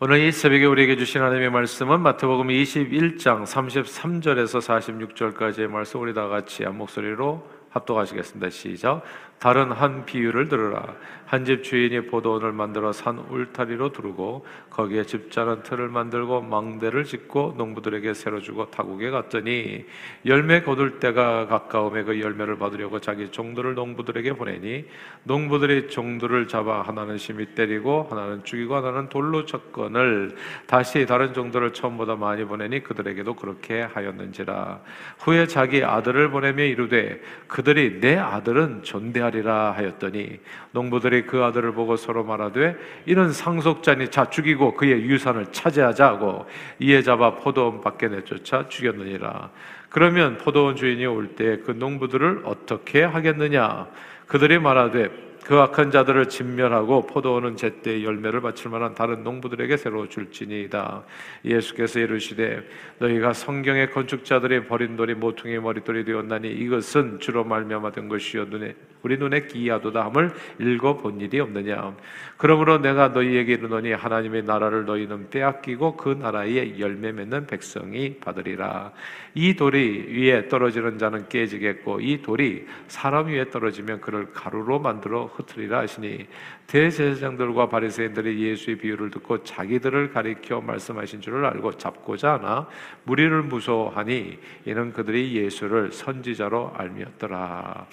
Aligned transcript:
오늘 0.00 0.20
이 0.20 0.30
새벽에 0.30 0.64
우리에게 0.64 0.96
주신 0.96 1.22
하나님의 1.22 1.50
말씀은 1.50 2.00
마태복음 2.00 2.46
21장 2.46 3.42
33절에서 3.42 4.60
46절까지의 4.60 5.66
말씀 5.66 6.00
우리 6.00 6.14
다 6.14 6.28
같이 6.28 6.62
한 6.62 6.78
목소리로 6.78 7.42
합독하시겠습니다. 7.70 8.50
시작. 8.50 9.02
다른 9.38 9.70
한 9.70 10.04
비유를 10.04 10.48
들으라. 10.48 10.96
한 11.28 11.44
집 11.44 11.62
주인이 11.62 12.06
포도원을 12.06 12.52
만들어 12.52 12.90
산 12.92 13.18
울타리로 13.18 13.92
두르고 13.92 14.46
거기에 14.70 15.04
집자는 15.04 15.62
틀을 15.62 15.88
만들고 15.88 16.40
망대를 16.40 17.04
짓고 17.04 17.54
농부들에게 17.58 18.14
새로 18.14 18.40
주고 18.40 18.70
타국에 18.70 19.10
갔더니 19.10 19.84
열매 20.24 20.62
거둘 20.62 21.00
때가 21.00 21.46
가까움에 21.46 22.04
그 22.04 22.18
열매를 22.20 22.56
받으려고 22.56 22.98
자기 22.98 23.30
종들을 23.30 23.74
농부들에게 23.74 24.32
보내니 24.32 24.86
농부들이 25.24 25.90
종들을 25.90 26.48
잡아 26.48 26.80
하나는 26.80 27.18
심히 27.18 27.44
때리고 27.54 28.08
하나는 28.10 28.42
죽이고 28.44 28.74
하나는 28.74 29.10
돌로 29.10 29.44
쳤건을 29.44 30.34
다시 30.66 31.04
다른 31.04 31.34
종들을 31.34 31.74
처음보다 31.74 32.16
많이 32.16 32.44
보내니 32.44 32.82
그들에게도 32.82 33.34
그렇게 33.34 33.82
하였는지라 33.82 34.80
후에 35.18 35.46
자기 35.46 35.84
아들을 35.84 36.30
보내며 36.30 36.64
이르되 36.64 37.20
그들이 37.58 37.98
내 38.00 38.16
아들은 38.16 38.84
존대하리라 38.84 39.72
하였더니 39.72 40.38
농부들이 40.70 41.26
그 41.26 41.42
아들을 41.42 41.72
보고 41.72 41.96
서로 41.96 42.22
말하되 42.22 42.76
이는 43.06 43.32
상속자니 43.32 44.10
자 44.12 44.30
죽이고 44.30 44.74
그의 44.74 45.02
유산을 45.02 45.46
차지하자 45.50 46.06
하고 46.06 46.46
이에 46.78 47.02
잡아 47.02 47.34
포도원 47.34 47.80
밖에 47.80 48.06
내쫓아 48.06 48.68
죽였느니라. 48.68 49.50
그러면 49.90 50.38
포도원 50.38 50.76
주인이 50.76 51.04
올 51.06 51.34
때 51.34 51.60
그 51.64 51.72
농부들을 51.72 52.42
어떻게 52.44 53.02
하겠느냐? 53.02 53.88
그들이 54.28 54.60
말하되 54.60 55.10
그 55.48 55.56
악한 55.56 55.90
자들을 55.90 56.28
진멸하고 56.28 57.06
포도원은 57.06 57.56
제때 57.56 58.04
열매를 58.04 58.42
바칠 58.42 58.70
만한 58.70 58.94
다른 58.94 59.24
농부들에게 59.24 59.78
새로 59.78 60.06
줄지니이다. 60.06 61.04
예수께서 61.46 62.00
이르시되 62.00 62.68
너희가 62.98 63.32
성경의 63.32 63.90
건축자들이 63.92 64.66
버린 64.66 64.98
돌이 64.98 65.14
모퉁이 65.14 65.58
머릿돌이 65.58 66.04
되었나니 66.04 66.50
이것은 66.50 67.20
주로 67.20 67.44
말미암아 67.44 67.92
된 67.92 68.08
것이요 68.10 68.44
눈에 68.44 68.74
우리 69.02 69.16
눈에 69.16 69.46
기이하도다 69.46 70.04
함을 70.06 70.32
읽어 70.58 70.96
본 70.96 71.20
일이 71.20 71.40
없느냐. 71.40 71.96
그러므로 72.36 72.78
내가 72.78 73.08
너희에게 73.08 73.54
이르노니 73.54 73.92
하나님의 73.92 74.42
나라를 74.42 74.84
너희는 74.84 75.30
빼앗기고 75.30 75.96
그 75.96 76.10
나라에 76.10 76.78
열매 76.78 77.12
맺는 77.12 77.46
백성이 77.46 78.16
받으리라. 78.16 78.92
이 79.34 79.54
돌이 79.54 80.08
위에 80.10 80.48
떨어지는 80.48 80.98
자는 80.98 81.28
깨지겠고 81.28 82.00
이 82.00 82.22
돌이 82.22 82.66
사람 82.88 83.28
위에 83.28 83.50
떨어지면 83.50 84.00
그를 84.00 84.32
가루로 84.32 84.80
만들어 84.80 85.30
흩으리라 85.38 85.80
하시니 85.80 86.26
대제사장들과 86.66 87.68
바리새인들이 87.68 88.42
예수의 88.42 88.78
비유를 88.78 89.10
듣고 89.10 89.44
자기들을 89.44 90.12
가리켜 90.12 90.60
말씀하신 90.60 91.20
줄을 91.20 91.44
알고 91.46 91.78
잡고자 91.78 92.34
하나 92.34 92.68
무리를 93.04 93.42
무서워하니 93.42 94.38
이는 94.66 94.92
그들이 94.92 95.36
예수를 95.36 95.92
선지자로 95.92 96.72
알미었더라. 96.76 97.86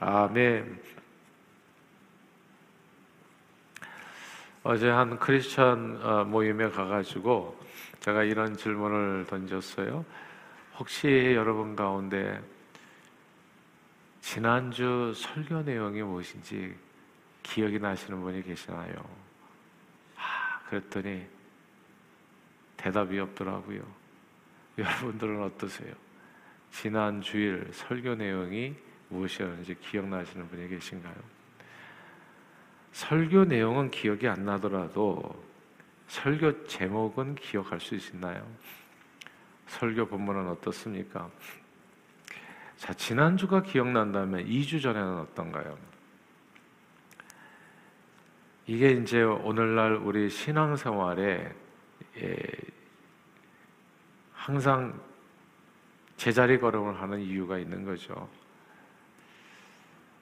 아멘. 0.00 0.78
어제 4.64 4.88
한 4.88 5.18
크리스천 5.18 6.00
어, 6.02 6.24
모임에 6.24 6.68
가가지고 6.68 7.58
제가 8.00 8.24
이런 8.24 8.56
질문을 8.56 9.24
던졌어요. 9.26 10.04
혹시 10.78 11.32
여러분 11.34 11.74
가운데 11.74 12.40
지난주 14.20 15.12
설교 15.16 15.62
내용이 15.62 16.02
무엇인지 16.02 16.74
기억이 17.48 17.78
나시는 17.78 18.20
분이 18.20 18.42
계시나요? 18.42 18.92
아, 20.16 20.60
그랬더니 20.68 21.26
대답이 22.76 23.18
없더라고요. 23.18 23.80
여러분들은 24.76 25.42
어떠세요? 25.42 25.94
지난 26.70 27.22
주일 27.22 27.66
설교 27.72 28.16
내용이 28.16 28.76
무엇이었는지 29.08 29.76
기억나시는 29.80 30.48
분이 30.48 30.68
계신가요? 30.68 31.14
설교 32.92 33.46
내용은 33.46 33.90
기억이 33.90 34.28
안 34.28 34.44
나더라도 34.44 35.42
설교 36.08 36.66
제목은 36.66 37.36
기억할 37.36 37.80
수 37.80 37.94
있나요? 37.94 38.46
설교 39.68 40.06
본문은 40.06 40.48
어떻습니까? 40.48 41.30
자, 42.76 42.92
지난주가 42.92 43.62
기억난다면 43.62 44.44
2주 44.46 44.82
전에는 44.82 45.18
어떤가요? 45.20 45.97
이게 48.68 48.90
이제 48.90 49.22
오늘날 49.22 49.94
우리 49.94 50.28
신앙생활에 50.28 51.50
예, 52.18 52.36
항상 54.34 54.92
제자리 56.18 56.58
걸음을 56.58 57.00
하는 57.00 57.18
이유가 57.18 57.58
있는 57.58 57.82
거죠. 57.82 58.28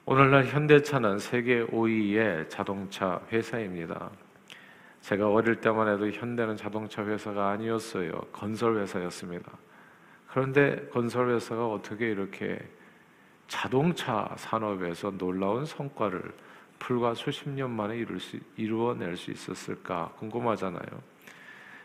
오늘날 0.05 0.45
현대차는 0.45 1.19
세계 1.19 1.67
5위의 1.67 2.49
자동차 2.49 3.21
회사입니다. 3.33 4.12
제가 5.01 5.29
어릴 5.29 5.61
때만 5.61 5.89
해도 5.89 6.09
현대는 6.09 6.56
자동차 6.56 7.05
회사가 7.05 7.51
아니었어요. 7.51 8.12
건설 8.33 8.79
회사였습니다. 8.79 9.51
그런데 10.29 10.89
건설 10.93 11.31
회사가 11.31 11.67
어떻게 11.67 12.12
이렇게 12.12 12.61
자동차 13.49 14.33
산업에서 14.37 15.11
놀라운 15.19 15.65
성과를 15.65 16.33
불과 16.78 17.14
수십 17.14 17.48
년 17.48 17.70
만에 17.70 17.97
이룰 17.97 18.20
수, 18.20 18.38
이루어낼 18.56 19.16
수 19.16 19.31
있었을까 19.31 20.12
궁금하잖아요. 20.19 21.16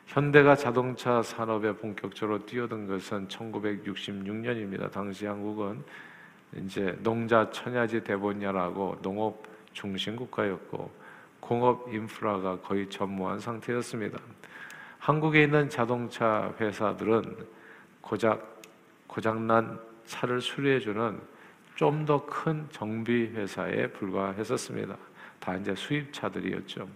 현대가 0.07 0.55
자동차 0.55 1.21
산업에 1.21 1.73
본격적으로 1.73 2.45
뛰어든 2.45 2.87
것은 2.87 3.27
1966년입니다. 3.27 4.91
당시 4.91 5.25
한국은 5.25 5.83
이제 6.57 6.97
농자 7.01 7.49
천야지 7.49 8.03
대본야라고 8.03 8.99
농업 9.01 9.43
중심 9.71 10.17
국가였고 10.17 10.91
공업 11.39 11.93
인프라가 11.93 12.59
거의 12.59 12.89
전무한 12.89 13.39
상태였습니다. 13.39 14.19
한국에 14.99 15.43
있는 15.43 15.69
자동차 15.69 16.53
회사들은 16.59 17.47
고작 18.01 18.61
고장난 19.07 19.79
차를 20.05 20.41
수리해주는 20.41 21.19
좀 21.81 22.05
더 22.05 22.23
큰 22.27 22.67
정비 22.69 23.31
회사에 23.33 23.87
불과했었습니다. 23.87 24.95
다 25.39 25.55
이제 25.55 25.73
수입차들이었죠. 25.73 26.87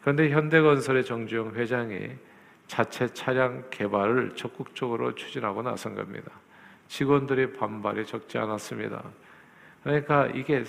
그런데 0.00 0.30
현대건설의 0.30 1.04
정주영 1.04 1.56
회장이 1.56 2.10
자체 2.68 3.12
차량 3.12 3.64
개발을 3.68 4.36
적극적으로 4.36 5.12
추진하고 5.16 5.62
나선 5.62 5.96
겁니다. 5.96 6.30
직원들의 6.86 7.54
반발이 7.54 8.06
적지 8.06 8.38
않았습니다. 8.38 9.02
그러니까 9.82 10.26
이게 10.28 10.62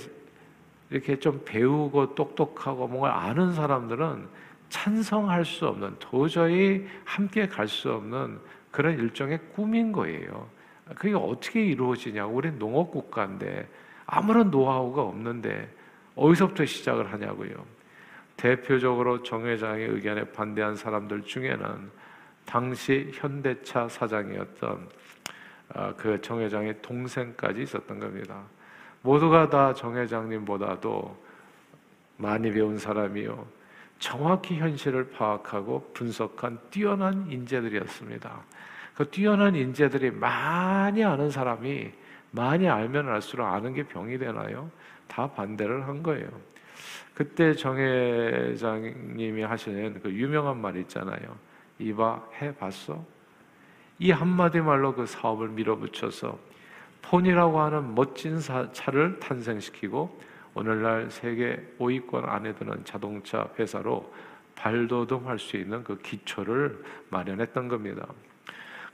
이렇게 0.90 1.20
좀 1.20 1.44
배우고 1.46 2.16
똑똑하고 2.16 2.88
뭔가 2.88 3.22
아는 3.22 3.54
사람들은 3.54 4.28
찬성할 4.70 5.46
수 5.46 5.68
없는 5.68 5.98
도저히 6.00 6.88
함께 7.06 7.48
갈 7.48 7.68
수 7.68 7.92
없는 7.92 8.40
그런 8.72 8.98
일종의 8.98 9.40
꿈인 9.54 9.92
거예요. 9.92 10.50
그게 10.96 11.14
어떻게 11.14 11.66
이루어지냐고 11.66 12.36
우리 12.36 12.52
농업 12.52 12.92
국가인데 12.92 13.68
아무런 14.06 14.52
노하우가 14.52 15.02
없는데 15.02 15.70
어디서부터 16.16 16.66
시작을 16.66 17.12
하냐고요. 17.12 17.66
대표적으로 18.38 19.24
정 19.24 19.46
회장의 19.46 19.90
의견에 19.90 20.24
반대한 20.32 20.76
사람들 20.76 21.24
중에는 21.24 21.92
당시 22.46 23.12
현대차 23.14 23.90
사장이었던 23.90 24.90
아, 25.74 25.94
그정 25.96 26.40
회장의 26.40 26.82
동생까지 26.82 27.64
있었던 27.64 28.00
겁니다. 28.00 28.44
모두가 29.02 29.50
다 29.50 29.74
정 29.74 29.98
회장님보다도 29.98 31.28
많이 32.18 32.52
배운 32.52 32.78
사람이요. 32.78 33.46
정확히 34.00 34.58
현실을 34.58 35.10
파악하고 35.12 35.92
분석한 35.94 36.60
뛰어난 36.70 37.30
인재들이었습니다. 37.30 38.44
그 38.98 39.08
뛰어난 39.12 39.54
인재들이 39.54 40.10
많이 40.10 41.04
아는 41.04 41.30
사람이 41.30 41.92
많이 42.32 42.68
알면 42.68 43.08
알수록 43.08 43.46
아는 43.46 43.76
게 43.76 43.84
병이 43.84 44.18
되나요? 44.18 44.72
다 45.08 45.28
반대를 45.28 45.88
한 45.88 46.02
거예요. 46.02 46.28
그때 47.14 47.54
정 47.54 47.78
회장님이 47.78 49.44
하시는 49.44 50.02
그 50.02 50.12
유명한 50.12 50.60
말 50.60 50.78
있잖아요. 50.78 51.38
이봐 51.78 52.24
해봤어? 52.42 53.06
이 54.00 54.10
한마디 54.10 54.62
말로 54.62 54.96
그 54.96 55.06
사업을 55.06 55.50
밀어붙여서 55.50 56.40
폰이라고 57.04 57.60
하는 57.60 57.94
멋진 57.94 58.40
차를 58.40 59.20
탄생시키고 59.20 60.20
오늘날 60.56 61.12
세계 61.12 61.64
5위권 61.78 62.28
안에 62.28 62.56
드는 62.56 62.84
자동차 62.84 63.48
회사로 63.60 64.12
발돋움할 64.56 65.38
수 65.38 65.56
있는 65.56 65.84
그 65.84 66.00
기초를 66.00 66.84
마련했던 67.12 67.68
겁니다. 67.68 68.08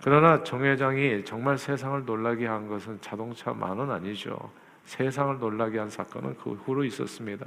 그러나 0.04 0.44
정 0.44 0.66
회장이 0.66 1.24
정말 1.24 1.58
세상을 1.58 2.04
놀라게 2.04 2.46
한 2.46 2.68
것은 2.68 3.00
자동차만은 3.00 3.90
아니죠. 3.90 4.38
세상을 4.84 5.40
놀라게 5.40 5.80
한 5.80 5.90
사건은 5.90 6.36
그 6.44 6.52
후로 6.52 6.84
있었습니다. 6.84 7.46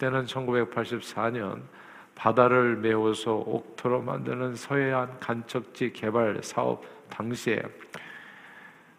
때는 0.00 0.24
1984년 0.24 1.60
바다를 2.16 2.74
메워서 2.74 3.34
옥토로 3.34 4.02
만드는 4.02 4.56
서해안 4.56 5.20
간척지 5.20 5.92
개발 5.92 6.40
사업 6.42 6.82
당시에 7.10 7.62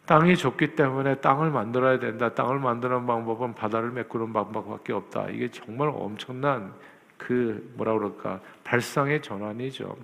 땅이 0.06 0.38
좁기 0.38 0.76
때문에 0.76 1.16
땅을 1.16 1.52
만들어야 1.52 2.00
된다. 2.00 2.34
땅을 2.34 2.60
만드는 2.60 3.06
방법은 3.06 3.56
바다를 3.56 3.92
메꾸는 3.92 4.32
방법밖에 4.32 4.94
없다. 4.94 5.28
이게 5.32 5.52
정말 5.52 5.90
엄청난 5.90 6.74
그 7.18 7.74
뭐라 7.76 7.94
그럴까 7.94 8.40
발상의 8.64 9.22
전환이죠. 9.22 9.98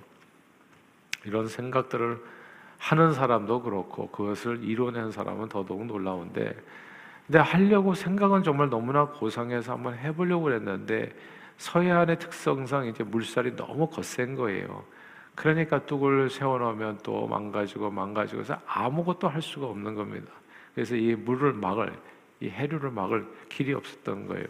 이런 1.23 1.47
생각들을 1.47 2.40
하는 2.81 3.13
사람도 3.13 3.61
그렇고 3.61 4.09
그것을 4.09 4.63
이뤄낸 4.63 5.11
사람은 5.11 5.49
더더욱 5.49 5.85
놀라운데 5.85 6.55
근데 7.27 7.37
하려고 7.37 7.93
생각은 7.93 8.41
정말 8.41 8.71
너무나 8.71 9.05
고상해서 9.05 9.73
한번 9.73 9.95
해보려고 9.95 10.45
그랬는데 10.45 11.15
서해안의 11.57 12.17
특성상 12.17 12.87
이제 12.87 13.03
물살이 13.03 13.55
너무 13.55 13.87
거센 13.87 14.35
거예요. 14.35 14.83
그러니까 15.35 15.85
뚝을 15.85 16.31
세워놓으면 16.31 16.99
또 17.03 17.27
망가지고 17.27 17.91
망가지고 17.91 18.41
해서 18.41 18.57
아무것도 18.65 19.27
할 19.29 19.43
수가 19.43 19.67
없는 19.67 19.93
겁니다. 19.93 20.31
그래서 20.73 20.95
이 20.95 21.13
물을 21.13 21.53
막을 21.53 21.93
이 22.39 22.49
해류를 22.49 22.89
막을 22.89 23.27
길이 23.47 23.73
없었던 23.73 24.27
거예요. 24.27 24.47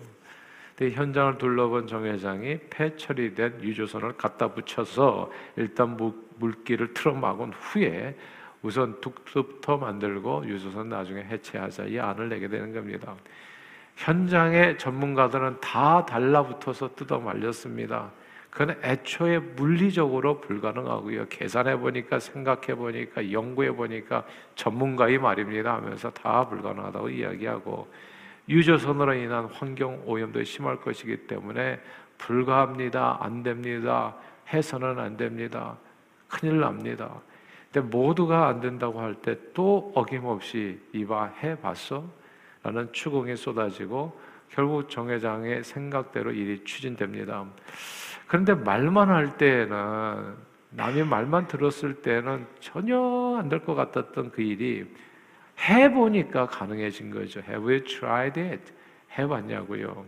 근데 0.82 0.96
현장을 0.96 1.38
둘러본 1.38 1.86
정 1.86 2.08
회장이 2.08 2.58
폐 2.72 2.96
처리된 2.96 3.62
유조선을 3.62 4.18
갖다 4.18 4.48
붙여서 4.48 5.32
일단 5.56 5.96
물길을 6.40 6.96
틀어 6.96 7.14
막은 7.14 7.54
후에 7.54 8.18
우선 8.64 9.00
뚝부터 9.00 9.78
만들고 9.78 10.44
유조선 10.48 10.90
나중에 10.90 11.22
해체하자 11.22 11.84
이 11.84 12.00
안을 12.00 12.30
내게 12.30 12.48
되는 12.48 12.74
겁니다. 12.74 13.14
현장의 13.96 14.80
전문가들은 14.80 15.60
다 15.62 16.04
달라붙어서 16.04 16.96
뜯어 16.96 17.20
말렸습니다. 17.20 18.10
그건 18.50 18.76
애초에 18.84 19.38
물리적으로 19.38 20.42
불가능하고요. 20.42 21.28
계산해 21.30 21.78
보니까 21.78 22.18
생각해 22.18 22.74
보니까 22.74 23.32
연구해 23.32 23.72
보니까 23.72 24.26
전문가의 24.56 25.20
말입니다 25.20 25.76
하면서 25.76 26.10
다 26.10 26.48
불가능하다고 26.50 27.10
이야기하고 27.10 27.88
유조선으로 28.50 29.14
인한 29.16 29.46
환경 29.46 30.02
오염도 30.06 30.44
심할 30.44 30.78
것이기 30.82 31.28
때문에 31.28 31.80
불가합니다. 32.18 33.18
안 33.22 33.44
됩니다. 33.44 34.16
해서는 34.52 35.00
안 35.00 35.18
됩니다. 35.18 35.78
큰일 36.28 36.60
납니다. 36.60 37.12
근데 37.72 37.88
모두가 37.88 38.48
안 38.48 38.60
된다고 38.62 39.00
할 39.00 39.16
때 39.22 39.38
또 39.54 39.92
어김없이 39.96 40.80
이봐 40.94 41.34
해 41.42 41.56
봤어? 41.60 42.04
라는 42.64 42.92
추궁이 42.92 43.36
쏟아지고 43.36 44.20
결국 44.50 44.90
정 44.90 45.10
회장의 45.10 45.64
생각대로 45.64 46.32
일이 46.32 46.64
추진됩니다. 46.64 47.46
그런데 48.28 48.54
말만 48.54 49.10
할 49.10 49.38
때에는 49.38 50.36
남이 50.72 51.04
말만 51.04 51.48
들었을 51.48 51.96
때는 52.02 52.46
전혀 52.60 52.98
안 53.40 53.50
될 53.50 53.60
것 53.66 53.76
같았던 53.76 54.32
그 54.32 54.42
일이 54.42 54.86
해보니까 55.62 56.48
가능해진 56.48 57.12
거죠. 57.12 57.42
Have 57.48 57.64
you 57.64 57.84
tried 57.84 58.40
it? 58.40 58.74
해봤냐고요. 59.18 60.06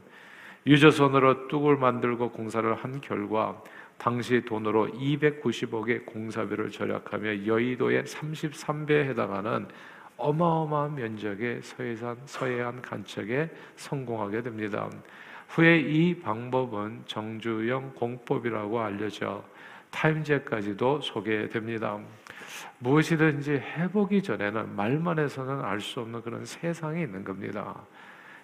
유조선으로 0.65 1.47
뚝을 1.47 1.77
만들고 1.77 2.31
공사를 2.31 2.73
한 2.73 3.01
결과 3.01 3.61
당시 3.97 4.41
돈으로 4.41 4.88
290억의 4.88 6.05
공사비를 6.05 6.71
절약하며 6.71 7.45
여의도의 7.45 8.03
33배에 8.03 9.09
해당하는 9.09 9.67
어마어마한 10.17 10.95
면적의 10.95 11.61
서해산 11.61 12.17
서해안 12.25 12.81
간척에 12.81 13.50
성공하게 13.75 14.41
됩니다. 14.44 14.89
후에 15.50 15.79
이 15.79 16.19
방법은 16.19 17.03
정주영 17.05 17.94
공법이라고 17.95 18.79
알려져 18.79 19.44
타임제까지도 19.94 21.01
소개됩니다. 21.01 22.00
무엇이든지 22.80 23.51
해보기 23.51 24.24
전에는 24.24 24.75
말만 24.75 25.19
해서는 25.19 25.63
알 25.63 25.80
수 25.80 26.01
없는 26.01 26.22
그런 26.22 26.44
세상이 26.44 27.01
있는 27.01 27.24
겁니다. 27.24 27.75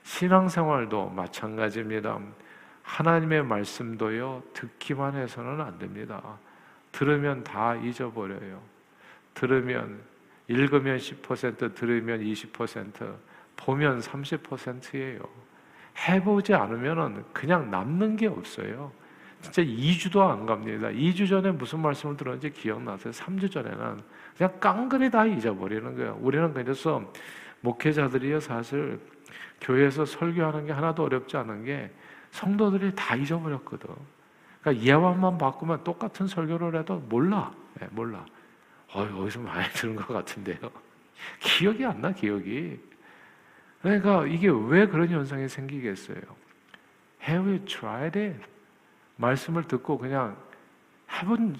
신앙생활도 0.04 1.10
마찬가지입니다. 1.10 2.20
하나님의 2.84 3.44
말씀도요, 3.44 4.44
듣기만 4.54 5.16
해서는 5.16 5.60
안 5.60 5.78
됩니다. 5.78 6.38
들으면 6.92 7.44
다 7.44 7.76
잊어버려요. 7.76 8.62
들으면, 9.34 10.00
읽으면 10.48 10.98
10%, 10.98 11.76
들으면 11.76 12.22
20%, 12.22 13.16
보면 13.58 14.00
30%예요. 14.00 15.20
해보지 16.08 16.54
않으면 16.54 17.26
그냥 17.34 17.70
남는 17.70 18.16
게 18.16 18.28
없어요. 18.28 18.92
진짜 19.42 19.62
2주도 19.62 20.28
안 20.28 20.46
갑니다. 20.46 20.90
2주 20.90 21.28
전에 21.28 21.52
무슨 21.52 21.80
말씀을 21.80 22.18
들었는지 22.18 22.52
기억나세요? 22.52 23.12
3주 23.14 23.52
전에는 23.52 24.02
그냥 24.38 24.60
깡그리 24.60 25.10
다 25.10 25.26
잊어버리는 25.26 25.96
거예요. 25.96 26.18
우리는 26.22 26.54
그래서 26.54 27.02
목회자들이요, 27.62 28.40
사실 28.40 29.00
교회에서 29.62 30.06
설교하는 30.06 30.66
게 30.66 30.72
하나도 30.72 31.04
어렵지 31.04 31.38
않은 31.38 31.64
게 31.64 31.92
성도들이 32.32 32.94
다 32.96 33.16
잊어버렸거든. 33.16 33.90
그러니까 34.62 34.86
예화만 34.86 35.38
바꾸면 35.38 35.84
똑같은 35.84 36.28
설교를 36.28 36.80
해도 36.80 36.98
몰라. 36.98 37.52
네, 37.80 37.88
몰라. 37.92 38.26
어, 38.94 39.02
어디서 39.02 39.40
많이 39.40 39.68
들은 39.70 39.96
것 39.96 40.08
같은데요. 40.08 40.58
기억이 41.40 41.86
안 41.86 42.02
나, 42.02 42.12
기억이. 42.12 42.80
그러니까 43.82 44.26
이게 44.26 44.50
왜 44.50 44.86
그런 44.88 45.08
현상이 45.10 45.48
생기겠어요? 45.48 46.22
Have 47.28 47.50
you 47.50 47.66
tried 47.66 48.18
it? 48.20 48.40
말씀을 49.20 49.66
듣고 49.66 49.98
그냥 49.98 50.38
해본, 51.12 51.56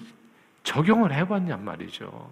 적용을 0.62 1.12
해봤냔 1.12 1.64
말이죠. 1.64 2.30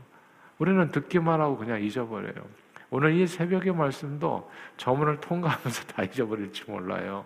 우리는 0.58 0.90
듣기만 0.90 1.40
하고 1.40 1.56
그냥 1.56 1.82
잊어버려요. 1.82 2.44
오늘 2.90 3.14
이 3.14 3.26
새벽의 3.26 3.74
말씀도 3.74 4.50
저문을 4.78 5.20
통과하면서 5.20 5.84
다 5.84 6.02
잊어버릴지 6.02 6.64
몰라요. 6.70 7.24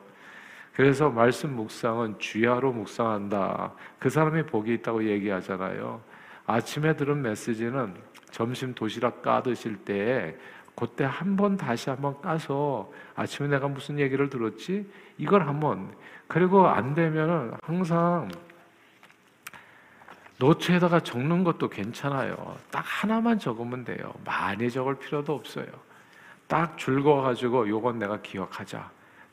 그래서 0.75 1.10
말씀 1.10 1.54
묵상은 1.54 2.19
주야로 2.19 2.72
묵상한다. 2.72 3.72
그 3.99 4.10
사람이 4.10 4.46
복이 4.46 4.75
있다고 4.75 5.04
얘기하잖아요. 5.04 6.00
아침에 6.46 6.96
들은 6.96 7.22
메시지는 7.22 7.94
점심 8.31 8.75
도시락 8.75 9.22
까드실 9.22 9.84
때 9.84 10.37
그때 10.74 11.04
한 11.04 11.36
번 11.36 11.56
다시 11.56 11.90
한번 11.90 12.20
까서 12.20 12.90
아침에 13.14 13.48
내가 13.48 13.69
무슨 13.69 13.98
얘기를 13.98 14.28
들었지? 14.30 14.90
이걸 15.19 15.46
한번 15.46 15.94
그리고 16.26 16.66
안 16.66 16.94
되면은 16.94 17.54
항상 17.62 18.28
노트에다가 20.38 21.00
적는 21.00 21.44
것도 21.44 21.69
괜찮아요. 21.69 22.56
딱 22.70 22.82
하나만 22.85 23.38
적으면 23.38 23.85
돼요. 23.85 24.12
많이 24.25 24.70
적을 24.70 24.97
필요도 24.99 25.32
없어요. 25.35 25.66
딱 26.49 26.76
줄거 26.76 27.23
가지고 27.23 27.68
요건 27.68 27.99
내가 27.99 28.20
기억하자. 28.20 28.90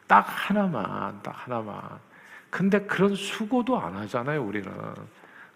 딱 0.08 0.26
하나만, 0.28 1.20
딱 1.24 1.32
하나만. 1.36 1.82
근데 2.50 2.82
그런 2.82 3.16
수고도 3.16 3.80
안 3.80 3.96
하잖아요, 3.96 4.44
우리는. 4.44 4.72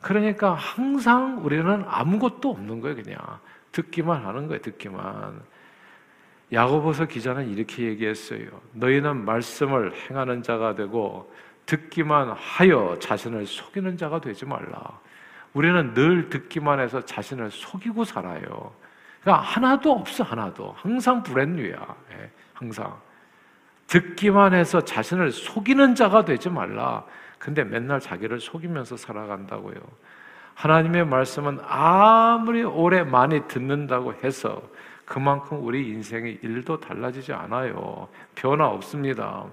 그러니까 0.01 0.53
항상 0.53 1.43
우리는 1.43 1.84
아무것도 1.88 2.50
없는 2.50 2.81
거예요, 2.81 2.96
그냥. 2.96 3.17
듣기만 3.72 4.25
하는 4.25 4.48
거예요, 4.48 4.62
듣기만. 4.62 5.41
야고보서 6.53 7.05
기자는 7.05 7.50
이렇게 7.50 7.83
얘기했어요. 7.83 8.45
너희는 8.74 9.25
말씀을 9.25 9.93
행하는 9.93 10.43
자가 10.43 10.75
되고 10.75 11.33
듣기만 11.65 12.29
하여 12.38 12.95
자신을 13.00 13.48
속이는 13.48 13.98
자가 13.98 14.22
되지 14.22 14.45
말라. 14.45 15.00
우리는 15.53 15.93
늘 15.93 16.29
듣기만 16.29 16.79
해서 16.79 17.01
자신을 17.01 17.50
속이고 17.51 18.03
살아요. 18.03 18.74
그러니까 19.22 19.43
하나도 19.43 19.91
없어, 19.91 20.24
하나도. 20.24 20.75
항상 20.77 21.24
불행류야. 21.24 21.95
예, 22.12 22.31
항상. 22.53 23.00
듣기만 23.88 24.53
해서 24.53 24.81
자신을 24.81 25.31
속이는 25.31 25.95
자가 25.95 26.25
되지 26.25 26.50
말라. 26.50 27.03
근데 27.39 27.63
맨날 27.63 28.00
자기를 28.00 28.39
속이면서 28.39 28.98
살아간다고요. 28.98 29.75
하나님의 30.55 31.05
말씀은 31.05 31.60
아무리 31.63 32.63
오래 32.63 33.03
많이 33.03 33.48
듣는다고 33.48 34.13
해서 34.24 34.62
그만큼 35.05 35.65
우리 35.65 35.89
인생의 35.89 36.39
일도 36.41 36.79
달라지지 36.79 37.33
않아요. 37.33 38.07
변화 38.36 38.67
없습니다. 38.67 39.45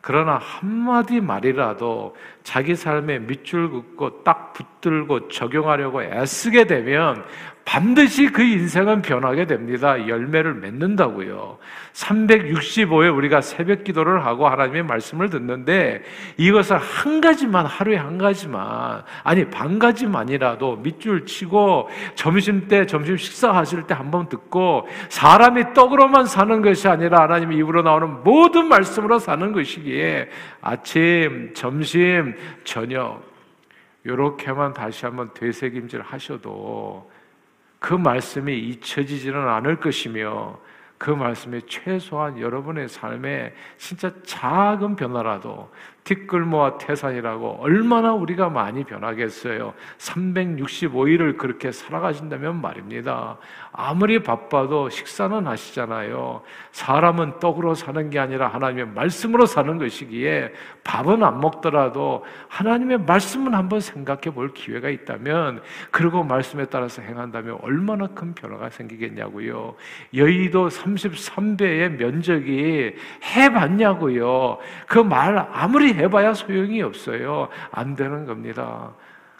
그러나 0.00 0.38
한마디 0.38 1.20
말이라도 1.20 2.16
자기 2.42 2.74
삶에 2.74 3.18
밑줄 3.20 3.70
긋고 3.70 4.22
딱 4.22 4.52
붙들고 4.80 5.28
적용하려고 5.28 6.02
애쓰게 6.02 6.66
되면 6.66 7.24
반드시 7.64 8.28
그 8.28 8.42
인생은 8.42 9.02
변하게 9.02 9.44
됩니다. 9.44 10.08
열매를 10.08 10.54
맺는다고요. 10.54 11.58
365회 11.92 13.14
우리가 13.14 13.42
새벽 13.42 13.84
기도를 13.84 14.24
하고 14.24 14.48
하나님의 14.48 14.84
말씀을 14.84 15.28
듣는데 15.28 16.02
이것을 16.38 16.78
한 16.78 17.20
가지만 17.20 17.66
하루에 17.66 17.96
한 17.96 18.16
가지만 18.16 19.02
아니 19.22 19.44
반 19.50 19.78
가지만이라도 19.78 20.76
밑줄 20.76 21.26
치고 21.26 21.90
점심 22.14 22.68
때 22.68 22.86
점심 22.86 23.18
식사하실 23.18 23.82
때 23.82 23.94
한 23.94 24.08
번 24.10 24.30
듣고 24.30 24.88
사람이 25.10 25.74
떡으로만 25.74 26.24
사는 26.24 26.62
것이 26.62 26.88
아니라 26.88 27.24
하나님의 27.24 27.58
입으로 27.58 27.82
나오는 27.82 28.22
모든 28.24 28.68
말씀으로 28.68 29.18
사는 29.18 29.52
것이기에 29.52 30.30
아침, 30.62 31.52
점심, 31.52 32.34
저녁 32.64 33.27
이렇게만 34.08 34.72
다시 34.72 35.04
한번 35.04 35.34
되새김질 35.34 36.00
하셔도 36.00 37.10
그 37.78 37.92
말씀이 37.92 38.58
잊혀지지는 38.58 39.46
않을 39.46 39.80
것이며 39.80 40.58
그 40.98 41.10
말씀이 41.10 41.62
최소한 41.68 42.38
여러분의 42.40 42.88
삶에 42.88 43.54
진짜 43.76 44.12
작은 44.24 44.96
변화라도 44.96 45.70
티끌모아 46.08 46.78
태산이라고 46.78 47.58
얼마나 47.60 48.14
우리가 48.14 48.48
많이 48.48 48.82
변하겠어요. 48.82 49.74
365일을 49.98 51.36
그렇게 51.36 51.70
살아가신다면 51.70 52.62
말입니다. 52.62 53.36
아무리 53.72 54.22
바빠도 54.22 54.88
식사는 54.88 55.46
하시잖아요. 55.46 56.42
사람은 56.72 57.40
떡으로 57.40 57.74
사는 57.74 58.08
게 58.08 58.18
아니라 58.18 58.48
하나님의 58.48 58.88
말씀으로 58.88 59.44
사는 59.44 59.76
것이기에 59.76 60.54
밥은 60.82 61.22
안 61.22 61.40
먹더라도 61.40 62.24
하나님의 62.48 63.00
말씀은 63.00 63.54
한번 63.54 63.80
생각해 63.80 64.30
볼 64.34 64.54
기회가 64.54 64.88
있다면 64.88 65.60
그리고 65.90 66.24
말씀에 66.24 66.64
따라서 66.66 67.02
행한다면 67.02 67.58
얼마나 67.60 68.06
큰 68.06 68.34
변화가 68.34 68.70
생기겠냐고요. 68.70 69.74
여의도 70.14 70.70
33배의 70.94 71.96
면적이 71.96 72.94
해봤냐고요. 73.24 74.58
그 74.86 74.98
말 75.00 75.38
아무리 75.52 75.94
해봐야 75.94 76.34
소용이 76.34 76.82
없어요. 76.82 77.48
안 77.70 77.96
되는 77.96 78.26
겁니다. 78.26 78.92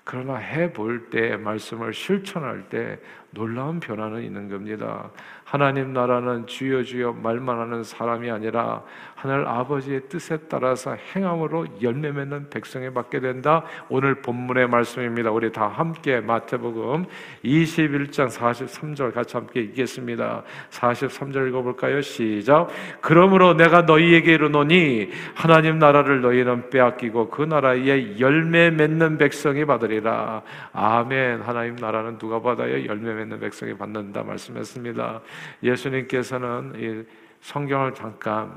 그러나 0.05 0.37
해볼 0.37 1.11
때, 1.11 1.37
말씀을 1.37 1.93
실천할 1.93 2.69
때 2.71 2.99
놀라운 3.31 3.78
변화는 3.78 4.23
있는 4.23 4.49
겁니다. 4.49 5.11
하나님 5.50 5.95
나라는 5.95 6.47
주여 6.47 6.83
주여 6.83 7.12
말만 7.23 7.59
하는 7.59 7.83
사람이 7.83 8.31
아니라 8.31 8.83
하늘 9.14 9.49
아버지의 9.49 10.02
뜻에 10.11 10.37
따라서 10.49 10.95
행함으로 10.95 11.67
열매 11.83 12.12
맺는 12.12 12.50
백성이 12.50 12.93
받게 12.93 13.21
된다. 13.21 13.64
오늘 13.88 14.17
본문의 14.17 14.69
말씀입니다. 14.69 15.31
우리 15.31 15.50
다 15.50 15.67
함께 15.67 16.21
마태복음 16.21 17.07
21장 17.45 18.31
43절 18.31 19.14
같이 19.14 19.38
함께 19.38 19.61
읽겠습니다. 19.62 20.43
43절 20.71 21.49
읽어볼까요? 21.49 22.02
시작. 22.02 22.69
그러므로 23.00 23.55
내가 23.55 23.83
너희에게 23.83 24.35
이르노니 24.35 25.11
하나님 25.35 25.78
나라를 25.78 26.21
너희는 26.21 26.69
빼앗기고 26.69 27.31
그 27.31 27.43
나라에 27.43 28.21
열매 28.21 28.71
맺는 28.71 29.17
백성이 29.17 29.64
받으리라. 29.64 30.43
아멘. 30.75 31.40
하나님 31.40 31.75
나라는 31.75 32.19
누가 32.19 32.40
받아요? 32.40 32.87
열매 32.87 33.14
맺는 33.14 33.40
백성이 33.40 33.75
받는다 33.75 34.23
말씀했습니다. 34.23 35.23
예수님께서는 35.62 36.73
이 36.76 37.04
성경을 37.42 37.95
잠깐 37.95 38.52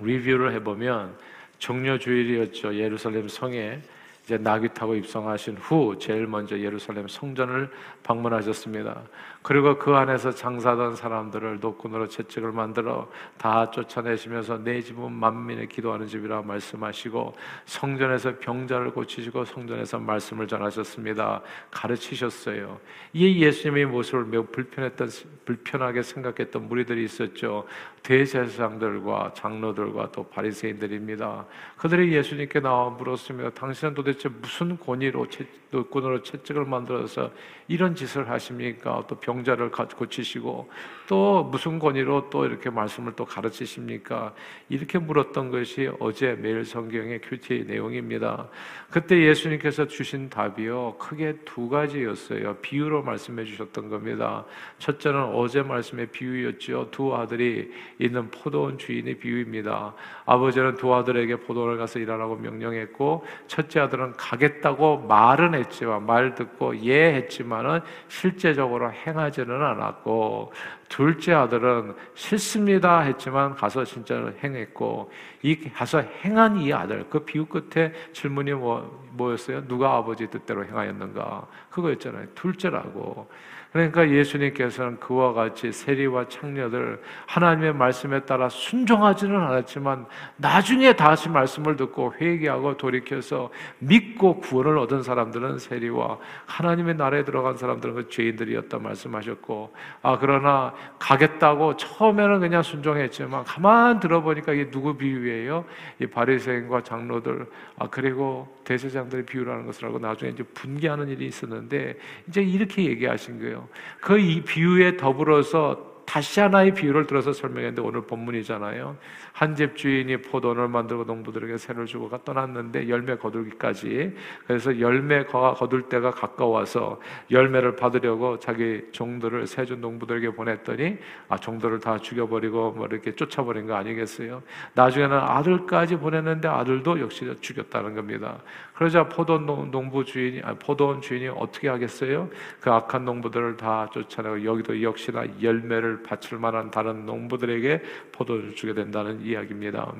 리뷰를 0.00 0.52
해보면 0.54 1.16
종려 1.58 1.98
주일이었죠. 1.98 2.74
예루살렘 2.74 3.28
성에 3.28 3.80
이제 4.24 4.38
나귀 4.38 4.68
타고 4.74 4.94
입성하신 4.94 5.56
후 5.56 5.98
제일 5.98 6.26
먼저 6.26 6.58
예루살렘 6.58 7.08
성전을 7.08 7.68
방문하셨습니다. 8.02 9.02
그리고 9.42 9.78
그 9.78 9.94
안에서 9.94 10.32
장사하던 10.32 10.96
사람들을 10.96 11.60
노끈으로 11.60 12.08
채찍을 12.08 12.52
만들어 12.52 13.10
다 13.38 13.70
쫓아내시면서 13.70 14.58
내 14.58 14.82
집은 14.82 15.10
만민의 15.12 15.68
기도하는 15.68 16.06
집이라 16.06 16.42
말씀하시고 16.42 17.34
성전에서 17.64 18.38
병자를 18.38 18.92
고치시고 18.92 19.46
성전에서 19.46 19.98
말씀을 19.98 20.46
전하셨습니다. 20.46 21.40
가르치셨어요. 21.70 22.78
이 23.14 23.42
예수님의 23.42 23.86
모습을 23.86 24.26
매우 24.26 24.44
불편했던 24.44 25.08
불편하게 25.46 26.02
생각했던 26.02 26.68
무리들이 26.68 27.02
있었죠. 27.04 27.66
대제사장들과 28.02 29.32
장로들과 29.34 30.12
또 30.12 30.26
바리새인들입니다. 30.28 31.46
그들이 31.76 32.12
예수님께 32.14 32.60
나와 32.60 32.90
물었습니다. 32.90 33.50
당신은 33.50 33.94
도대체 33.94 34.28
무슨 34.28 34.78
권위로 34.78 35.26
노끈으로 35.70 36.22
채찍을 36.22 36.64
만들어서 36.64 37.30
이런 37.68 37.94
짓을 37.94 38.28
하십니까? 38.28 39.04
또 39.06 39.16
병 39.29 39.29
자를 39.44 39.70
고치시고 39.70 40.70
또 41.06 41.44
무슨 41.44 41.78
권위로 41.78 42.30
또 42.30 42.44
이렇게 42.44 42.70
말씀을 42.70 43.14
또 43.16 43.24
가르치십니까? 43.24 44.32
이렇게 44.68 44.98
물었던 44.98 45.50
것이 45.50 45.90
어제 45.98 46.36
매일 46.38 46.64
성경의 46.64 47.20
큐티 47.20 47.64
내용입니다. 47.66 48.48
그때 48.90 49.20
예수님께서 49.26 49.86
주신 49.86 50.28
답이요 50.28 50.96
크게 50.98 51.38
두 51.44 51.68
가지였어요. 51.68 52.56
비유로 52.56 53.02
말씀해 53.02 53.44
주셨던 53.44 53.88
겁니다. 53.88 54.44
첫째는 54.78 55.34
어제 55.34 55.62
말씀의 55.62 56.06
비유였죠. 56.08 56.88
두 56.90 57.14
아들이 57.14 57.72
있는 57.98 58.30
포도원 58.30 58.78
주인의 58.78 59.14
비유입니다. 59.14 59.94
아버지는 60.26 60.76
두 60.76 60.94
아들에게 60.94 61.36
포도원을 61.36 61.76
가서 61.76 61.98
일하라고 61.98 62.36
명령했고 62.36 63.24
첫째 63.46 63.80
아들은 63.80 64.12
가겠다고 64.12 65.06
말은 65.08 65.54
했지만 65.54 66.06
말 66.06 66.34
듣고 66.34 66.76
예 66.84 67.14
했지만은 67.14 67.80
실제적으로 68.08 68.92
행하 68.92 69.19
지는 69.28 69.60
않았고 69.62 70.52
둘째 70.88 71.34
아들은 71.34 71.94
싫습니다 72.14 73.00
했지만 73.00 73.54
가서 73.54 73.84
진짜 73.84 74.32
행했고 74.42 75.10
이 75.42 75.56
가서 75.56 76.00
행한 76.00 76.58
이 76.58 76.72
아들 76.72 77.04
그 77.10 77.24
비유 77.24 77.44
끝에 77.44 77.92
질문이 78.12 78.52
뭐, 78.52 79.08
뭐였어요? 79.12 79.66
누가 79.66 79.96
아버지 79.96 80.28
뜻대로 80.28 80.64
행하였는가? 80.64 81.46
그거였잖아요. 81.70 82.28
둘째라고. 82.34 83.28
그러니까 83.72 84.08
예수님께서는 84.10 84.98
그와 84.98 85.32
같이 85.32 85.70
세리와 85.70 86.28
창녀들 86.28 87.00
하나님의 87.26 87.72
말씀에 87.74 88.20
따라 88.24 88.48
순종하지는 88.48 89.36
않았지만 89.40 90.06
나중에 90.36 90.94
다시 90.94 91.28
말씀을 91.28 91.76
듣고 91.76 92.14
회개하고 92.20 92.76
돌이켜서 92.76 93.50
믿고 93.78 94.40
구원을 94.40 94.76
얻은 94.78 95.04
사람들은 95.04 95.58
세리와 95.58 96.18
하나님의 96.46 96.96
나라에 96.96 97.24
들어간 97.24 97.56
사람들은 97.56 97.94
그 97.94 98.08
죄인들이었다 98.08 98.78
말씀하셨고 98.78 99.72
아 100.02 100.18
그러나 100.18 100.74
가겠다고 100.98 101.76
처음에는 101.76 102.40
그냥 102.40 102.64
순종했지만 102.64 103.44
가만 103.44 104.00
들어보니까 104.00 104.52
이게 104.52 104.70
누구 104.70 104.96
비유예요? 104.96 105.64
이 106.00 106.06
바리새인과 106.06 106.82
장로들 106.82 107.46
아 107.78 107.88
그리고 107.88 108.48
대제장들의 108.64 109.26
비유라는 109.26 109.66
것을 109.66 109.86
알고 109.86 109.98
나중에 109.98 110.32
이제 110.32 110.42
분개하는 110.42 111.08
일이 111.08 111.26
있었는데 111.26 111.96
이제 112.28 112.42
이렇게 112.42 112.84
얘기하신 112.84 113.40
거예요. 113.40 113.59
그이 114.00 114.42
비유에 114.42 114.96
더불어서 114.96 115.90
다시 116.10 116.40
하나의 116.40 116.74
비유를 116.74 117.06
들어서 117.06 117.32
설명했는데 117.32 117.82
오늘 117.82 118.00
본문이잖아요. 118.02 118.96
한 119.32 119.54
집 119.54 119.76
주인이 119.76 120.22
포도원을 120.22 120.66
만들고 120.66 121.04
농부들에게 121.04 121.56
새를 121.56 121.86
주고 121.86 122.10
떠났는데 122.24 122.88
열매 122.88 123.16
거두기까지 123.16 124.16
그래서 124.44 124.80
열매 124.80 125.24
거둘 125.24 125.88
때가 125.88 126.10
가까워서 126.10 127.00
열매를 127.30 127.76
받으려고 127.76 128.40
자기 128.40 128.82
종들을 128.90 129.46
세준 129.46 129.80
농부들에게 129.80 130.30
보냈더니 130.30 130.98
아 131.28 131.36
종들을 131.36 131.78
다 131.78 131.98
죽여버리고 131.98 132.72
뭐 132.72 132.86
이렇게 132.86 133.14
쫓아버린 133.14 133.66
거 133.68 133.74
아니겠어요? 133.76 134.42
나중에는 134.74 135.16
아들까지 135.16 135.96
보냈는데 135.96 136.48
아들도 136.48 136.98
역시 137.00 137.32
죽였다는 137.40 137.94
겁니다. 137.94 138.40
그러자 138.80 139.10
포도원 139.10 139.44
농부 139.70 140.06
주인이 140.06 140.40
아, 140.42 140.54
포도원 140.54 141.02
주인이 141.02 141.28
어떻게 141.28 141.68
하겠어요? 141.68 142.30
그 142.60 142.70
악한 142.70 143.04
농부들을 143.04 143.58
다 143.58 143.90
쫓아내고 143.92 144.42
여기도 144.46 144.82
역시나 144.82 145.26
열매를 145.42 146.02
바칠 146.02 146.38
만한 146.38 146.70
다른 146.70 147.04
농부들에게 147.04 147.82
포도를 148.10 148.54
주게 148.54 148.72
된다는 148.72 149.20
이야기입니다. 149.20 149.92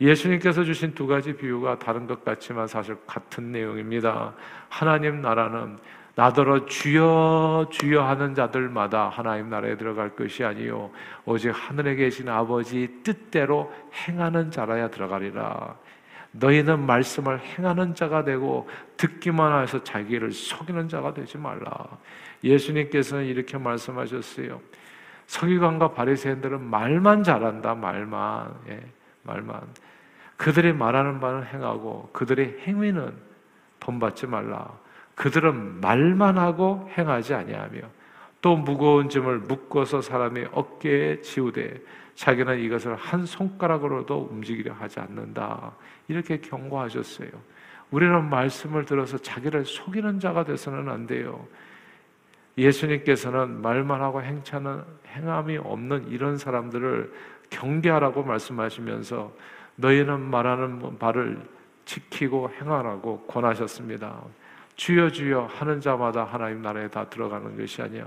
예수님께서 0.00 0.62
주신 0.62 0.94
두 0.94 1.08
가지 1.08 1.34
비유가 1.34 1.80
다른 1.80 2.06
것 2.06 2.24
같지만 2.24 2.68
사실 2.68 2.96
같은 3.08 3.50
내용입니다. 3.50 4.34
하나님 4.68 5.20
나라는 5.20 5.78
나더러 6.14 6.66
주여 6.66 7.70
주여 7.72 8.04
하는 8.04 8.36
자들마다 8.36 9.08
하나님 9.08 9.50
나라에 9.50 9.76
들어갈 9.76 10.14
것이 10.14 10.44
아니요 10.44 10.92
오직 11.24 11.50
하늘에 11.50 11.96
계신 11.96 12.28
아버지 12.28 13.00
뜻대로 13.02 13.72
행하는 14.06 14.52
자라야 14.52 14.90
들어가리라. 14.90 15.74
너희는 16.32 16.86
말씀을 16.86 17.40
행하는 17.40 17.94
자가 17.94 18.24
되고 18.24 18.68
듣기만 18.96 19.62
해서 19.62 19.82
자기를 19.84 20.32
속이는 20.32 20.88
자가 20.88 21.14
되지 21.14 21.38
말라. 21.38 21.86
예수님께서는 22.42 23.24
이렇게 23.26 23.58
말씀하셨어요. 23.58 24.60
서기관과 25.26 25.92
바리새인들은 25.92 26.62
말만 26.62 27.22
잘한다. 27.22 27.74
말만. 27.74 28.54
예, 28.68 28.80
말만. 29.22 29.60
그들이 30.36 30.72
말하는 30.72 31.20
바는 31.20 31.46
행하고 31.46 32.10
그들의 32.12 32.58
행위는 32.66 33.12
본받지 33.80 34.26
말라. 34.26 34.68
그들은 35.14 35.80
말만 35.80 36.38
하고 36.38 36.90
행하지 36.96 37.34
아니하며 37.34 37.80
또 38.40 38.56
무거운 38.56 39.08
짐을 39.08 39.38
묶어서 39.40 40.00
사람의 40.00 40.48
어깨에 40.52 41.20
지우되 41.20 41.80
자기는 42.22 42.60
이것을 42.60 42.94
한 42.94 43.26
손가락으로도 43.26 44.28
움직이려 44.30 44.74
하지 44.74 45.00
않는다. 45.00 45.72
이렇게 46.06 46.38
경고하셨어요. 46.38 47.28
우리는 47.90 48.30
말씀을 48.30 48.84
들어서 48.84 49.18
자기를 49.18 49.64
속이는 49.64 50.20
자가 50.20 50.44
돼서는 50.44 50.88
안 50.88 51.08
돼요. 51.08 51.44
예수님께서는 52.56 53.60
말만 53.60 54.00
하고 54.00 54.22
행차는 54.22 54.84
행함이 55.08 55.58
없는 55.58 56.10
이런 56.10 56.38
사람들을 56.38 57.12
경계하라고 57.50 58.22
말씀하시면서 58.22 59.32
너희는 59.74 60.20
말하는 60.20 61.00
바를 61.00 61.42
지키고 61.86 62.50
행하라고 62.50 63.22
권하셨습니다. 63.22 64.22
주여 64.76 65.10
주여 65.10 65.46
하는 65.46 65.80
자마다 65.80 66.22
하나님 66.22 66.62
나라에 66.62 66.86
다 66.86 67.10
들어가는 67.10 67.58
것이 67.58 67.82
아니야. 67.82 68.06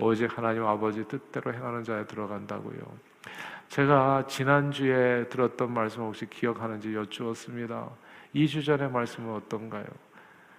오직 0.00 0.36
하나님 0.36 0.64
아버지 0.64 1.04
뜻대로 1.04 1.54
행하는 1.54 1.84
자에 1.84 2.04
들어간다고요. 2.06 3.12
제가 3.72 4.26
지난주에 4.26 5.30
들었던 5.30 5.72
말씀 5.72 6.02
혹시 6.02 6.28
기억하는지 6.28 6.94
여쭈었습니다. 6.94 7.88
2주 8.34 8.62
전의 8.62 8.90
말씀은 8.90 9.34
어떤가요? 9.34 9.86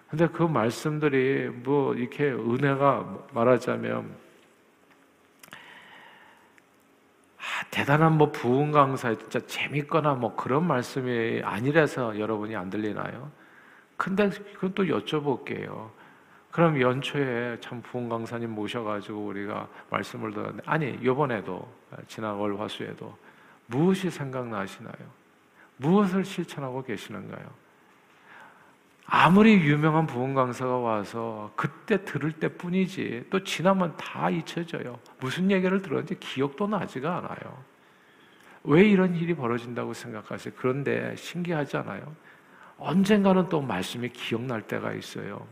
근데 0.09 0.27
그 0.27 0.41
말씀들이 0.41 1.47
뭐 1.49 1.93
이렇게 1.93 2.31
은혜가 2.31 3.27
말하자면 3.33 4.15
아, 7.37 7.43
대단한 7.69 8.17
뭐 8.17 8.31
부흥 8.31 8.71
강사에 8.71 9.15
진짜 9.19 9.39
재밌거나 9.41 10.15
뭐 10.15 10.35
그런 10.35 10.65
말씀이 10.65 11.43
아니라서 11.43 12.19
여러분이 12.19 12.55
안 12.55 12.71
들리나요? 12.71 13.31
근데 13.95 14.31
그건 14.55 14.73
또 14.73 14.85
여쭤볼게요. 14.85 15.91
그럼 16.53 16.79
연초에 16.79 17.57
참 17.61 17.81
부흥 17.81 18.09
강사님 18.09 18.51
모셔가지고 18.51 19.25
우리가 19.25 19.67
말씀을 19.89 20.31
들었는데 20.31 20.61
아니 20.67 20.91
이번에도 21.01 21.67
지난 22.07 22.35
월 22.35 22.59
화수에도 22.59 23.17
무엇이 23.65 24.11
생각나시나요? 24.11 24.93
무엇을 25.77 26.23
실천하고 26.23 26.83
계시는가요? 26.83 27.43
아무리 29.07 29.55
유명한 29.55 30.05
부흥 30.05 30.35
강사가 30.35 30.77
와서 30.77 31.51
그때 31.55 32.05
들을 32.05 32.31
때뿐이지 32.31 33.29
또 33.31 33.43
지나면 33.43 33.97
다 33.97 34.29
잊혀져요. 34.29 34.99
무슨 35.19 35.49
얘기를 35.49 35.81
들었는지 35.81 36.19
기억도 36.19 36.67
나지가 36.67 37.17
않아요. 37.17 37.63
왜 38.63 38.83
이런 38.83 39.15
일이 39.15 39.33
벌어진다고 39.33 39.95
생각하세요? 39.95 40.53
그런데 40.55 41.15
신기하지 41.15 41.77
않아요? 41.77 42.15
언젠가는 42.77 43.49
또 43.49 43.59
말씀이 43.59 44.09
기억날 44.09 44.61
때가 44.61 44.93
있어요. 44.93 45.47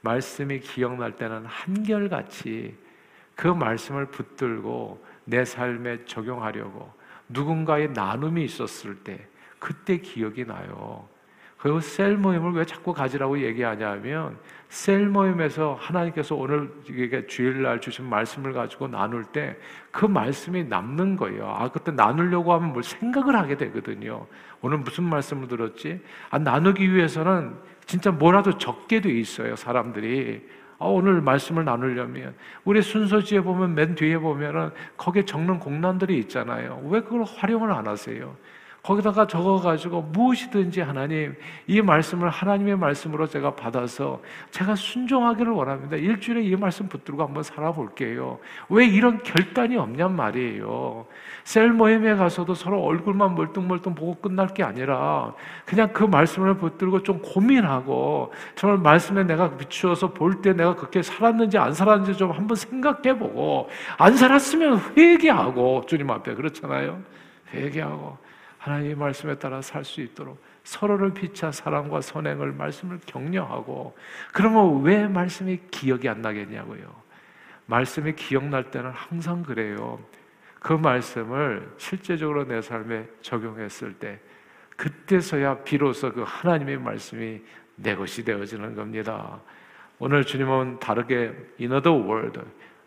말씀이 0.00 0.60
기억날 0.60 1.16
때는 1.16 1.44
한결같이 1.46 2.76
그 3.34 3.48
말씀을 3.48 4.06
붙들고 4.06 5.04
내 5.24 5.44
삶에 5.44 6.04
적용하려고 6.04 6.92
누군가의 7.28 7.92
나눔이 7.92 8.44
있었을 8.44 8.96
때 8.96 9.26
그때 9.58 9.98
기억이 9.98 10.44
나요. 10.44 11.08
그리고 11.58 11.80
셀 11.80 12.16
모임을 12.16 12.52
왜 12.52 12.64
자꾸 12.64 12.94
가지라고 12.94 13.40
얘기하냐면 13.40 14.38
셀 14.68 15.06
모임에서 15.08 15.76
하나님께서 15.80 16.34
오늘 16.34 16.70
주일날 17.26 17.80
주신 17.80 18.04
말씀을 18.08 18.52
가지고 18.52 18.88
나눌 18.88 19.24
때 19.24 19.56
그 19.98 20.06
말씀이 20.06 20.62
남는 20.62 21.16
거예요. 21.16 21.48
아 21.48 21.68
그때 21.72 21.90
나누려고 21.90 22.52
하면 22.52 22.72
뭘 22.72 22.84
생각을 22.84 23.34
하게 23.34 23.56
되거든요. 23.56 24.26
오늘 24.60 24.78
무슨 24.78 25.02
말씀을 25.02 25.48
들었지? 25.48 26.00
아 26.30 26.38
나누기 26.38 26.94
위해서는 26.94 27.56
진짜 27.84 28.12
뭐라도 28.12 28.58
적게 28.58 29.00
돼 29.00 29.10
있어요. 29.10 29.56
사람들이 29.56 30.46
아, 30.78 30.84
오늘 30.84 31.20
말씀을 31.20 31.64
나누려면 31.64 32.36
우리 32.64 32.80
순서지에 32.80 33.40
보면 33.40 33.74
맨 33.74 33.96
뒤에 33.96 34.18
보면은 34.18 34.70
거기에 34.96 35.24
적는 35.24 35.58
공란들이 35.58 36.16
있잖아요. 36.20 36.80
왜 36.84 37.00
그걸 37.00 37.24
활용을 37.24 37.72
안 37.72 37.88
하세요? 37.88 38.36
거기다가 38.88 39.26
적어가지고 39.26 40.00
무엇이든지 40.00 40.80
하나님, 40.80 41.36
이 41.66 41.82
말씀을 41.82 42.30
하나님의 42.30 42.78
말씀으로 42.78 43.26
제가 43.26 43.54
받아서 43.54 44.22
제가 44.50 44.76
순종하기를 44.76 45.52
원합니다. 45.52 45.96
일주일에 45.96 46.40
이 46.42 46.56
말씀 46.56 46.88
붙들고 46.88 47.22
한번 47.22 47.42
살아볼게요. 47.42 48.38
왜 48.70 48.86
이런 48.86 49.22
결단이 49.22 49.76
없냔 49.76 50.16
말이에요. 50.16 51.04
셀 51.44 51.70
모임에 51.70 52.14
가서도 52.14 52.54
서로 52.54 52.80
얼굴만 52.82 53.34
멀뚱멀뚱 53.34 53.94
보고 53.94 54.14
끝날 54.14 54.48
게 54.54 54.62
아니라 54.62 55.34
그냥 55.66 55.92
그 55.92 56.04
말씀을 56.04 56.54
붙들고 56.56 57.02
좀 57.02 57.20
고민하고 57.20 58.32
정말 58.54 58.78
말씀에 58.78 59.24
내가 59.24 59.54
비추어서 59.54 60.14
볼 60.14 60.40
때 60.40 60.54
내가 60.54 60.74
그렇게 60.74 61.02
살았는지 61.02 61.58
안 61.58 61.74
살았는지 61.74 62.16
좀 62.16 62.30
한번 62.30 62.56
생각해 62.56 63.18
보고 63.18 63.68
안 63.98 64.16
살았으면 64.16 64.94
회개하고 64.96 65.82
주님 65.86 66.10
앞에 66.10 66.34
그렇잖아요. 66.34 67.02
회개하고 67.52 68.27
하나님의 68.68 68.96
말씀에 68.96 69.38
따라 69.38 69.62
살 69.62 69.84
수 69.84 70.02
있도록 70.02 70.42
서로를 70.62 71.14
피차 71.14 71.50
사랑과 71.50 72.02
선행을 72.02 72.52
말씀을 72.52 73.00
격려하고 73.06 73.96
그러면 74.32 74.82
왜 74.82 75.08
말씀이 75.08 75.58
기억이 75.70 76.08
안 76.08 76.20
나겠냐고요. 76.20 76.94
말씀이 77.66 78.14
기억날 78.14 78.70
때는 78.70 78.90
항상 78.90 79.42
그래요. 79.42 79.98
그 80.60 80.74
말씀을 80.74 81.72
실제적으로 81.78 82.46
내 82.46 82.60
삶에 82.60 83.08
적용했을 83.22 83.94
때 83.94 84.20
그때서야 84.76 85.62
비로소 85.64 86.12
그 86.12 86.22
하나님의 86.26 86.78
말씀이 86.78 87.40
내 87.76 87.94
것이 87.94 88.24
되어지는 88.24 88.74
겁니다. 88.74 89.40
오늘 89.98 90.24
주님은 90.24 90.80
다르게 90.80 91.34
in 91.60 91.80
the 91.82 91.88
world 91.88 92.40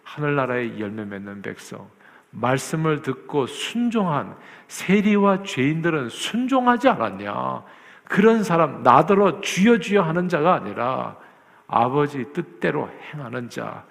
하늘나라의 0.03 0.79
열매 0.79 1.05
맺는 1.05 1.41
백성 1.41 1.89
말씀을 2.31 3.01
듣고 3.01 3.45
순종한 3.45 4.35
세리와 4.67 5.43
죄인들은 5.43 6.09
순종하지 6.09 6.89
않았냐? 6.89 7.63
그런 8.05 8.43
사람 8.43 8.83
나더러 8.83 9.41
주여 9.41 9.77
주여 9.77 10.01
하는 10.01 10.27
자가 10.27 10.55
아니라 10.55 11.17
아버지 11.67 12.25
뜻대로 12.33 12.89
행하는 13.13 13.49
자, 13.49 13.85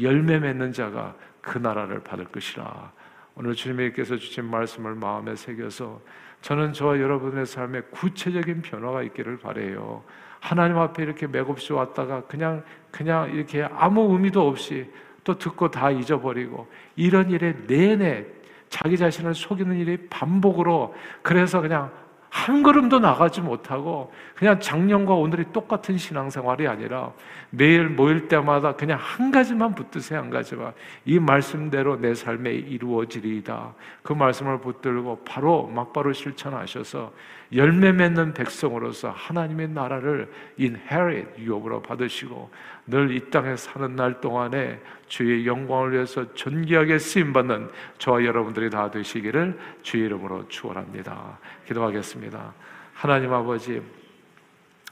열매 0.00 0.38
맺는 0.38 0.72
자가 0.72 1.14
그 1.40 1.58
나라를 1.58 2.00
받을 2.00 2.26
것이라. 2.26 2.92
오늘 3.34 3.54
주님께서 3.54 4.16
주신 4.16 4.44
말씀을 4.44 4.94
마음에 4.94 5.34
새겨서 5.34 6.00
저는 6.42 6.72
저와 6.72 7.00
여러분의 7.00 7.46
삶에 7.46 7.82
구체적인 7.92 8.62
변화가 8.62 9.02
있기를 9.04 9.38
바래요. 9.38 10.04
하나님 10.40 10.76
앞에 10.76 11.02
이렇게 11.02 11.26
맥없이 11.26 11.72
왔다가 11.72 12.22
그냥 12.22 12.64
그냥 12.90 13.30
이렇게 13.30 13.62
아무 13.62 14.12
의미도 14.12 14.46
없이 14.46 14.90
또 15.24 15.38
듣고 15.38 15.70
다 15.70 15.90
잊어버리고 15.90 16.66
이런 16.96 17.30
일에 17.30 17.54
내내 17.66 18.26
자기 18.68 18.96
자신을 18.96 19.34
속이는 19.34 19.76
일이 19.76 19.96
반복으로 20.08 20.94
그래서 21.22 21.60
그냥 21.60 21.90
한 22.32 22.62
걸음도 22.62 22.98
나가지 22.98 23.42
못하고 23.42 24.10
그냥 24.34 24.58
작년과 24.58 25.12
오늘이 25.12 25.44
똑같은 25.52 25.98
신앙생활이 25.98 26.66
아니라 26.66 27.12
매일 27.50 27.90
모일 27.90 28.26
때마다 28.26 28.74
그냥 28.74 28.98
한 28.98 29.30
가지만 29.30 29.74
붙드세요 29.74 30.18
한 30.18 30.30
가지만. 30.30 30.72
이 31.04 31.18
말씀대로 31.18 32.00
내 32.00 32.14
삶에 32.14 32.50
이루어지리이다. 32.50 33.74
그 34.02 34.14
말씀을 34.14 34.62
붙들고 34.62 35.24
바로 35.26 35.66
막바로 35.66 36.14
실천하셔서 36.14 37.12
열매 37.54 37.92
맺는 37.92 38.32
백성으로서 38.32 39.10
하나님의 39.10 39.68
나라를 39.68 40.32
inherit 40.58 41.38
유업으로 41.38 41.82
받으시고 41.82 42.50
늘 42.86 43.12
이 43.12 43.30
땅에 43.30 43.56
사는 43.56 43.94
날 43.94 44.22
동안에 44.22 44.80
주의 45.12 45.46
영광을 45.46 45.92
위해서 45.92 46.32
존귀하게 46.32 46.98
쓰임 46.98 47.34
받는 47.34 47.68
저와 47.98 48.24
여러분들이 48.24 48.70
다 48.70 48.90
되시기를 48.90 49.58
주의 49.82 50.06
이름으로 50.06 50.48
축원합니다. 50.48 51.38
기도하겠습니다. 51.66 52.54
하나님 52.94 53.30
아버지 53.30 53.82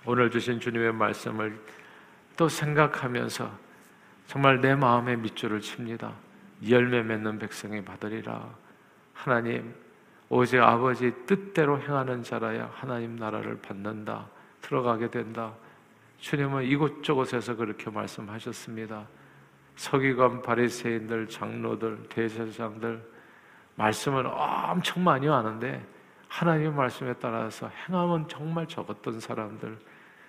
오늘 0.05 0.31
주신 0.31 0.61
주님의 0.61 0.93
말씀을 0.93 1.59
또 2.37 2.51
생각하면서 2.51 3.51
정말 4.27 4.61
내 4.61 4.75
마음에 4.75 5.17
밑줄을 5.17 5.63
칩니다. 5.63 6.13
열매 6.69 7.03
맺는 7.03 7.39
백성이 7.39 7.83
받으리라. 7.83 8.47
하나님 9.15 9.75
오직 10.29 10.61
아버지 10.61 11.15
뜻대로 11.25 11.81
행하는 11.81 12.23
자라야 12.23 12.71
하나님 12.75 13.17
나라를 13.17 13.59
받는다. 13.63 14.29
들어가게 14.61 15.11
된다. 15.11 15.55
주님은 16.19 16.65
이곳저곳에서 16.65 17.57
그렇게 17.57 17.89
말씀하셨습니다. 17.89 19.07
서기관, 19.77 20.43
바리새인들, 20.43 21.29
장로들, 21.29 22.09
대제사장들 22.09 23.03
말씀을 23.77 24.27
엄청 24.27 25.03
많이 25.05 25.27
하는데 25.27 25.85
하나님의 26.29 26.73
말씀에 26.73 27.15
따라서 27.15 27.69
행함은 27.69 28.29
정말 28.29 28.67
적었던 28.67 29.21
사람들. 29.21 29.79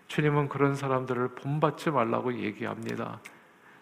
주님은 0.08 0.50
그런 0.50 0.76
사람들을 0.76 1.30
본받지 1.36 1.92
말라고 1.92 2.34
얘기합니다. 2.34 3.20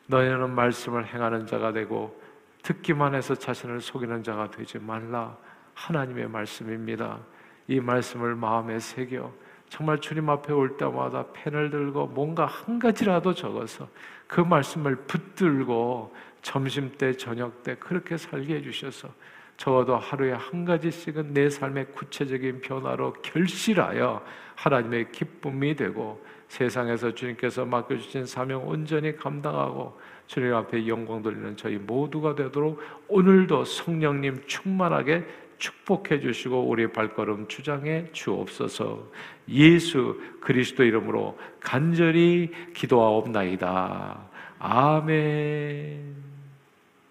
너희는 0.08 0.54
말씀을 0.54 1.06
행하는 1.08 1.48
자가 1.48 1.72
되고 1.72 2.19
듣기만 2.63 3.15
해서 3.15 3.36
자신을 3.36 3.80
속이는 3.82 4.24
자가 4.24 4.52
되지 4.52 4.80
말라. 4.80 5.38
하나님의 5.76 6.28
말씀입니다. 6.28 7.19
이 7.67 7.80
말씀을 7.80 8.36
마음에 8.36 8.80
새겨 8.80 9.32
정말 9.69 9.99
주님 9.99 10.29
앞에 10.29 10.51
올 10.51 10.77
때마다 10.77 11.25
펜을 11.34 11.69
들고 11.69 12.08
뭔가 12.08 12.45
한 12.45 12.79
가지라도 12.79 13.34
적어서 13.34 13.88
그 14.27 14.41
말씀을 14.41 14.95
붙들고 14.95 16.13
점심 16.41 16.91
때, 16.97 17.13
저녁 17.13 17.63
때 17.63 17.75
그렇게 17.75 18.17
살게 18.17 18.55
해주셔서 18.55 19.10
적어도 19.58 19.97
하루에 19.97 20.32
한 20.32 20.65
가지씩은 20.65 21.34
내 21.34 21.49
삶의 21.49 21.91
구체적인 21.91 22.62
변화로 22.62 23.13
결실하여 23.21 24.23
하나님의 24.55 25.12
기쁨이 25.12 25.75
되고 25.75 26.23
세상에서 26.47 27.13
주님께서 27.13 27.65
맡겨주신 27.65 28.25
사명 28.25 28.67
온전히 28.67 29.15
감당하고 29.15 29.99
주님 30.27 30.53
앞에 30.53 30.88
영광 30.88 31.21
돌리는 31.21 31.58
저희 31.58 31.75
모두가 31.77 32.36
되도록 32.36 32.79
오늘도 33.08 33.65
성령님 33.65 34.43
충만하게 34.47 35.25
축복해 35.60 36.22
주시고 36.22 36.67
우리 36.67 36.91
발걸음 36.91 37.48
주장해 37.48 38.12
주옵소서. 38.13 39.12
예수 39.50 40.19
그리스도 40.41 40.84
이름으로 40.84 41.38
간절히 41.60 42.50
기도하옵나이다. 42.74 44.30
아멘. 44.60 46.28